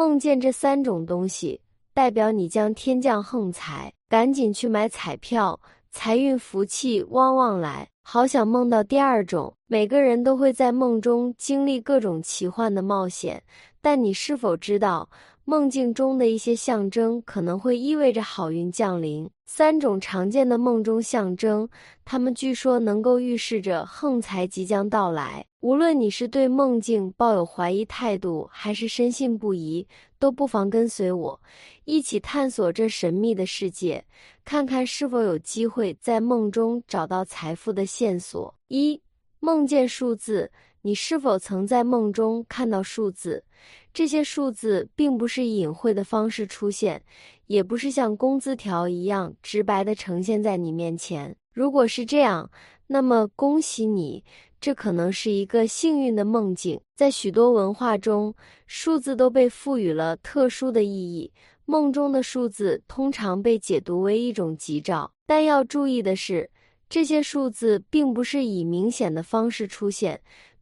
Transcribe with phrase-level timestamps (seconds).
[0.00, 1.60] 梦见这三种东西，
[1.92, 7.86] 代表你将天降横财，赶紧去买彩票，财运福气旺旺来。
[8.00, 13.42] 好想梦到第二种，每个人都会在梦中经历各种奇幻的冒险，
[13.82, 15.06] 但你是否知道？
[15.50, 19.28] 梦境中的一些象征可能会意味着好运降临。
[19.46, 21.68] 三种常见的梦中象征，
[22.04, 25.44] 它们据说能够预示着横财即将到来。
[25.58, 29.84] 无论你是对梦境抱有怀疑态度，还是深信不疑，
[30.20, 31.40] 都不妨跟随我，
[31.84, 34.04] 一起探索这神秘的世界，
[34.44, 38.54] 看看是否有机会在梦中找到财富的线索。
[38.68, 39.02] 一、
[39.40, 40.48] 梦见数字，
[40.82, 43.44] 你是否曾在梦中看到数字？
[43.92, 47.02] 这些数字并不是隐晦的方式出现，
[47.46, 51.36] 也不是像工资条一样直白的呈现在你面前。
[51.52, 52.50] 如果是这样，
[52.86, 54.24] 那么恭喜你，
[54.58, 56.80] 这可能是一个幸运的梦境。
[56.96, 58.34] 在许多文化中，
[58.66, 61.32] 数字都被赋予了特殊的意义。
[61.66, 66.50] 梦中的数字通常被解读为一种吉兆，但要注意的是，
[66.88, 70.20] 这些数字并不是以明显的方式出现。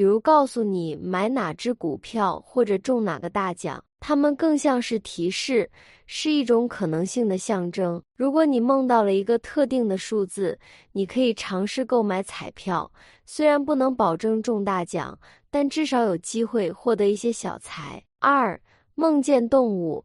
[0.00, 5.70] 比如告诉你买哪只股票或者中哪个大奖，它们更像是提示，
[6.06, 8.02] 是一种可能性的象征。
[8.16, 10.58] 如果你梦到了一个特定的数字，
[10.92, 12.90] 你可以尝试购买彩票，
[13.26, 15.18] 虽然不能保证中大奖，
[15.50, 18.02] 但至少有机会获得一些小财。
[18.20, 18.58] 二、
[18.94, 20.02] 梦见动物，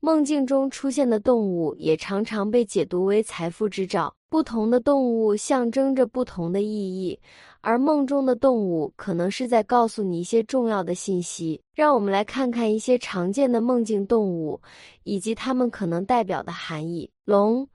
[0.00, 4.12] 梦境中出现的动物也常常被解读为财富之兆。
[4.36, 7.18] 不同的动物象征着不同的意义。
[7.62, 11.58] 而梦中的动物可能是在告诉你一些重要的信息。
[11.74, 14.60] 让我们来看看一些常见的梦境动物，
[15.04, 17.10] 以及它们可能代表的含义。
[17.24, 17.66] 龙，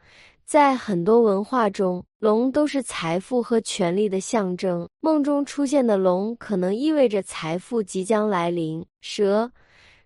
[0.46, 4.88] 在很多文化中，龙都是财富和权力的象征。
[5.00, 8.86] 梦中出现的龙可能意味着财富即将来临。
[9.02, 9.52] 蛇，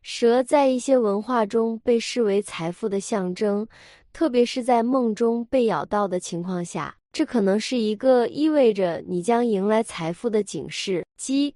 [0.08, 3.68] 蛇在一些文化中被视为财富的象征，
[4.14, 6.96] 特别是在梦中被咬到的情况下。
[7.12, 11.04] 这可能是一个意味着你将迎来财富的警示。
[11.18, 11.56] 鸡，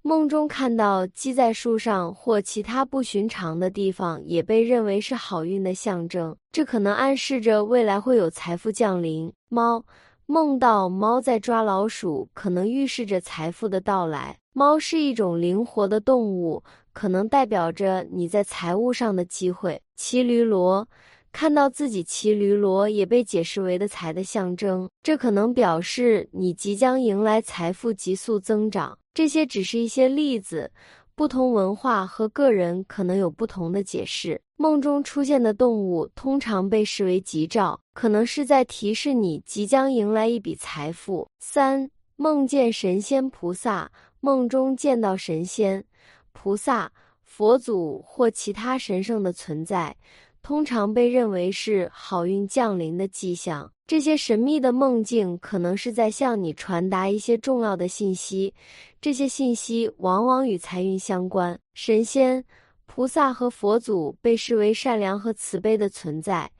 [0.00, 6.34] 梦中看到鸡在树上或其他不寻常的地方，也被认为是好运的象征。
[6.50, 9.30] 这可能暗示着未来会有财富降临。
[9.50, 9.84] 猫，
[10.30, 14.38] 梦到猫在抓老鼠，可能预示着财富的到来。
[14.52, 19.82] 猫是一种灵活的动物，可能代表着你在财务上的机会。
[19.96, 20.86] 骑驴骡。
[21.32, 28.96] 看到自己骑驴骡也被解释为的财的象征，这可能表示你即将迎来财富急速增长。
[29.12, 30.70] 这些只是一些例子，
[31.16, 34.40] 不同文化和个人可能有不同的解释。
[34.56, 41.28] 梦中出现的动物通常被视为吉兆，可能是在提示你即将迎来一笔财富。
[41.38, 45.84] 三、梦见神仙菩萨，梦中见到神仙、
[46.32, 46.90] 菩萨、
[47.22, 49.94] 佛祖或其他神圣的存在。
[50.40, 53.70] 通常被认为是好运降临的迹象。
[53.86, 58.54] 这些神秘的梦境可能是在向你传达一些重要的信息，
[59.02, 61.60] 这些信息往往与财运相关。
[61.74, 62.42] 神仙、
[62.86, 66.50] 菩萨和佛祖被视为善良和慈悲的存在，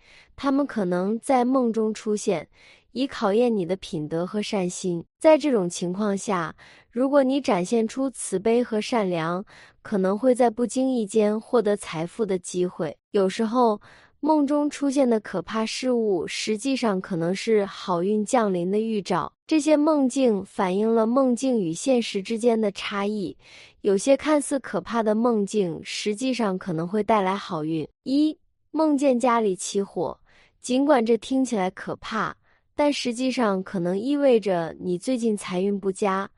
[0.42, 2.48] 他们可能在梦中出现。
[2.92, 5.04] 以考验你的品德和善心。
[5.20, 6.56] 在这种情况下，
[6.90, 9.44] 如果你展现出慈悲和善良，
[9.82, 12.96] 可能会在不经意间获得财富的机会。
[13.10, 13.80] 有时候，
[14.20, 19.30] 梦中出现的可怕事物实际上可能是好运降临的预兆。
[19.46, 23.36] 这些梦境反映了梦境与现实之间的差异。
[23.82, 27.86] 有些看似可怕的梦境，实际上可能会带来好运。
[28.04, 28.36] 一、
[28.72, 30.18] 梦见家里起火，
[30.60, 32.36] 尽管这听起来可怕。
[32.74, 36.30] 但实际上可能意味着你最近财运不佳，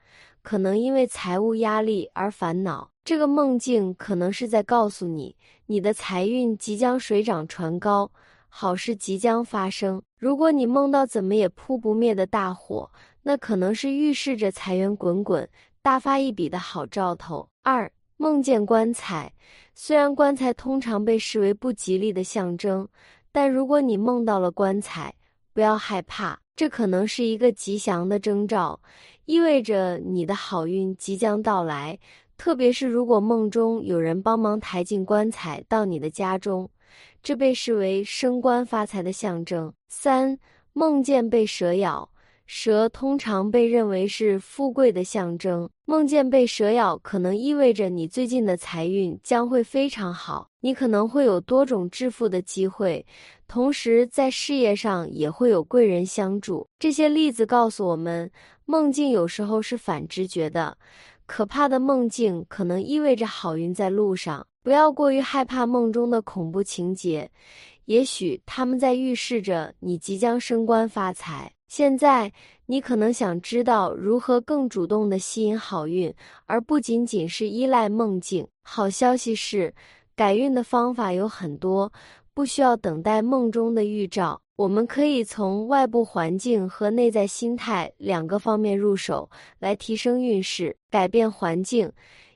[0.42, 2.90] 可能因为财务压力而烦恼。
[3.04, 8.10] 这个梦境可能是在告诉你，你的财运即将水涨船高，
[8.48, 10.02] 好事即将发生。
[10.18, 12.90] 如果你梦到怎么也扑不灭的大火，
[13.22, 15.48] 那可能是预示着财源滚滚、
[15.80, 17.48] 大发一笔的好兆头。
[17.62, 19.32] 二、梦见棺材，
[19.74, 22.88] 虽然棺材通常被视为不吉利的象征，
[23.32, 25.14] 但如果你梦到了棺材，
[25.54, 28.80] 不要害怕，这可能是一个吉祥的征兆，
[29.24, 31.98] 意味着你的好运即将到来。
[32.36, 36.68] 特别是如果梦中有人帮忙抬进棺材到你的家中，
[37.22, 39.72] 这被视为升官发财的象征。
[39.88, 40.38] 三、
[40.72, 42.11] 梦见被蛇咬。
[42.46, 53.04] 蛇通常被认为是富贵的象征，梦见被蛇咬可能意味着你最近的财运将会非常好，你可能会有多种致富的机会，
[53.48, 56.66] 同时在事业上也会有贵人相助。
[56.78, 58.30] 这些例子告诉我们，
[58.66, 60.76] 梦境有时候是反直觉的，
[61.26, 64.46] 可怕的梦境可能意味着好运在路上。
[64.62, 67.30] 不要过于害怕梦中的恐怖情节，
[67.86, 71.50] 也许他们在预示着你即将升官发财。
[71.72, 72.30] 现在
[72.66, 76.14] 你可能想知道如何更主动的吸引好运，
[76.44, 78.46] 而不仅仅是依赖梦境。
[78.62, 79.74] 好消息是，
[80.14, 81.90] 改运的方法有很多，
[82.34, 84.38] 不需要等待梦中的预兆。
[84.56, 90.76] 我们可以从外部环境和内在心态两个方面入手，来提升运势。
[90.90, 91.90] 改变环境，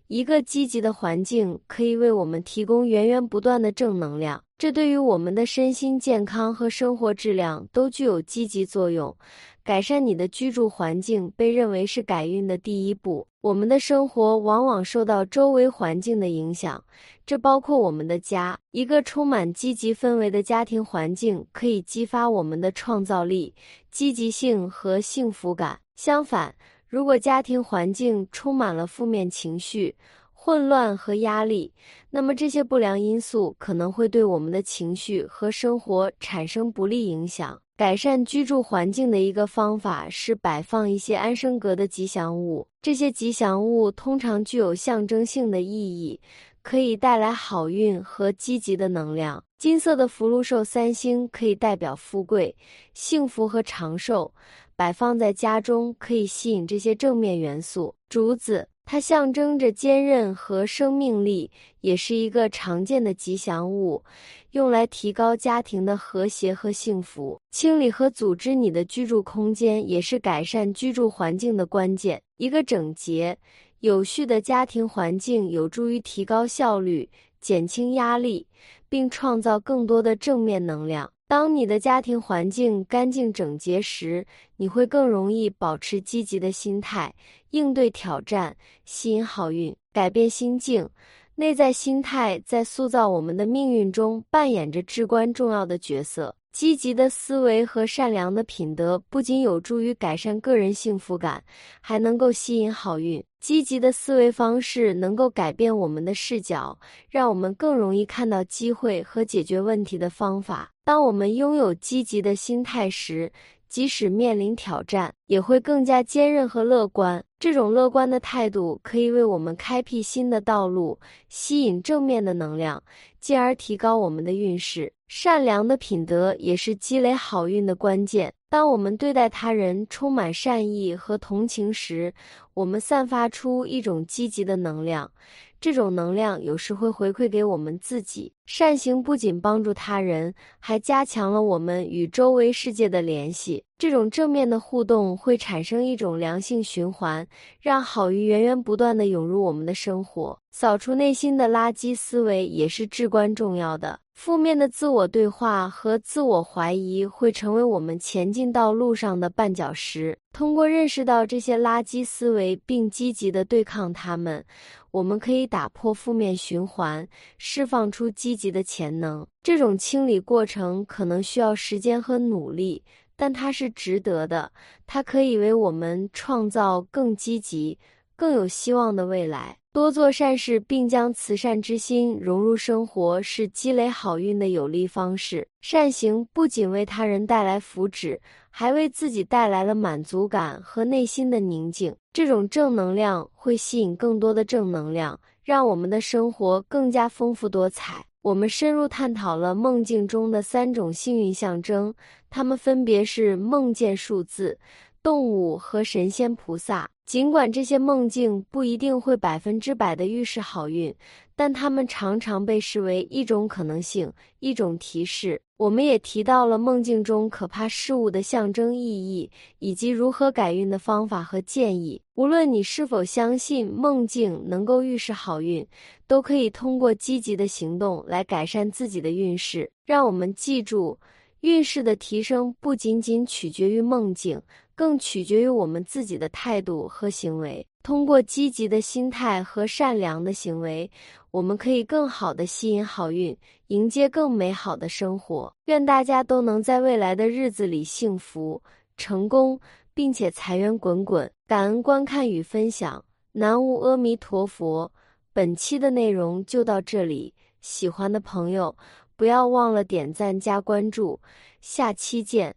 [0.08, 4.43] 一个积极的环境可以为我们提供源源不断的正能量。
[4.58, 9.14] 这对于我们的身心健康和生活质量都具有积极作用。
[9.62, 13.26] 改善你的居住环境被认为是改运的第一步。
[13.41, 16.82] 我们的生活往往受到周围环境的影响，
[17.26, 18.56] 这包括我们的家。
[18.70, 23.53] 一个充满积极氛围的家庭环境可以激发我们的创造力、
[23.91, 25.79] 积极性和幸福感。
[25.97, 26.55] 相反，
[26.88, 29.94] 如果家庭环境充满了负面情绪，
[30.32, 31.72] 混乱和压力，
[32.10, 37.60] 那么这些不良因素可能会对我们的情绪和生活产生不利影响。
[37.76, 42.66] 改善居住环境的一个方法是摆放一些安生阁的吉祥物。
[42.80, 46.18] 这些吉祥物通常具有象征性的意义，
[46.62, 49.42] 可以带来好运和积极的能量。
[49.58, 52.54] 金色的福禄寿三星可以代表富贵、
[52.94, 54.32] 幸福和长寿，
[54.76, 57.94] 摆放在家中可以吸引这些正面元素。
[58.08, 58.69] 竹子。
[58.88, 61.50] 它象征着坚韧和生命力，
[61.81, 64.05] 也是一个常见的吉祥物，
[64.52, 67.40] 用来提高家庭的和谐和幸福。
[67.50, 72.22] 清理和组织你的居住空间，也是改善居住环境的关键。
[72.37, 73.37] 一个整洁、
[73.81, 78.46] 有序的家庭环境有助于提高效率、减轻压力，
[78.88, 81.11] 并创造更多的正面能量。
[81.28, 84.25] 当你的家庭环境干净整洁时，
[84.56, 87.12] 你会更容易保持积极的心态，
[87.50, 89.75] 应对挑战，吸引好运。
[89.93, 90.88] 改变心境，
[91.34, 96.37] 内在心态在塑造我们的命运中扮演着至关重要的角色。
[96.52, 101.43] 积极的思维和善良的品德不仅有助于改善个人幸福感，
[101.81, 103.22] 还能够吸引好运。
[103.46, 106.76] 积极的思维方式能够改变我们的视角，
[107.08, 110.69] 让我们更容易看到机会和解决问题的方法。
[110.84, 113.31] 当我们拥有积极的心态时，
[113.69, 117.25] 即使面临挑战，也会更加坚韧和乐观。
[117.38, 120.98] 这种乐观的态度可以为我们开辟新的道路，
[121.28, 122.82] 吸引正面的能量，
[123.20, 124.93] 进而提高我们的运势。
[125.06, 128.34] 善良的品德也是积累好运的关键。
[128.48, 132.14] 当我们对待他人充满善意和同情时，
[132.54, 135.10] 我们散发出一种积极的能量。
[135.58, 138.32] 这种能量有时会回馈给我们自己。
[138.44, 143.64] 善行不仅帮助他人，还加强了我们与周围世界的联系。
[143.78, 147.26] 这种正面的互动会产生一种良性循环，
[147.60, 150.38] 让好运源源不断的涌入我们的生活。
[150.52, 153.98] 扫除内心的垃圾思维也是至关重要的。
[154.16, 160.18] 负面的自我对话和自我怀疑会成为我们前进道路上的绊脚石。
[160.32, 164.42] 通过认识到这些垃圾思维，并积极的对抗它们，
[164.90, 169.24] 我们可以打破负面循环，释放出积极的潜能。
[169.42, 172.82] 这种清理过程可能需要时间和努力，
[173.16, 174.50] 但它是值得的。
[174.86, 177.78] 它可以为我们创造更积极、
[178.16, 179.58] 更有希望的未来。
[179.76, 185.46] 多做善事，并将慈善之心融入生活，是积累好运的有力方式。
[185.60, 191.94] 善行不仅为他人带来福祉，还为自己带来了满足感和内心的宁静。
[192.15, 198.03] 这种正能量会吸引更多的正能量，让我们的生活更加丰富多彩。
[198.22, 201.94] 我们深入探讨了梦境中的三种幸运象征，
[202.31, 204.58] 它们分别是梦见数字、
[205.03, 206.89] 动物和神仙菩萨。
[207.06, 210.93] 尽管这些梦境不一定会百分之百的预示好运，
[211.36, 215.41] 但它们常常被视为一种可能性、一种提示。
[215.56, 222.03] 我们也提到了梦境中可怕事物的象征意义，以及如何改运的方法和建议。
[222.17, 225.65] 无论你是否相信梦境能够预示好运，
[226.08, 229.70] 都可以通过积极的行动来改善自己的运势。
[229.86, 230.98] 让我们记住，
[231.43, 234.43] 运势的提升不仅仅取决于梦境。
[234.76, 237.66] 更取决于我们自己的态度和行为。
[237.82, 240.90] 通过积极的心态和善良的行为，
[241.30, 243.36] 我们可以更好的吸引好运，
[243.68, 245.52] 迎接更美好的生活。
[245.64, 248.60] 愿大家都能在未来的日子里幸福、
[248.96, 249.58] 成功，
[249.94, 251.30] 并且财源滚滚。
[251.46, 254.90] 感恩观看与分享，南无阿弥陀佛。
[255.32, 258.76] 本期的内容就到这里，喜欢的朋友
[259.14, 261.20] 不要忘了点赞加关注，
[261.60, 262.52] 下期见。